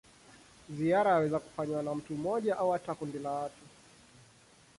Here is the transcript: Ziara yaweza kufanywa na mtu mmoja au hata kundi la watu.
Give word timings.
Ziara 0.71 1.11
yaweza 1.11 1.39
kufanywa 1.39 1.83
na 1.83 1.95
mtu 1.95 2.13
mmoja 2.13 2.57
au 2.57 2.71
hata 2.71 2.95
kundi 2.95 3.19
la 3.19 3.31
watu. 3.31 3.63